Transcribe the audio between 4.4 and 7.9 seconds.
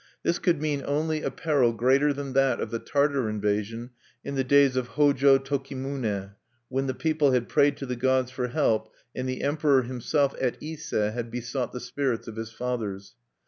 days of Hojo Tokimune, when the people had prayed to